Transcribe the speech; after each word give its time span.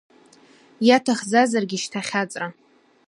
Иаҭахӡазаргьы 0.87 1.77
шьҭа 1.83 1.99
ахьаҵра… 2.03 2.47